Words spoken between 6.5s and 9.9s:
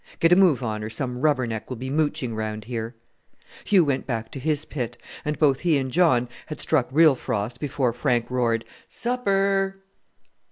struck real frost before Frank roared, "Supper!"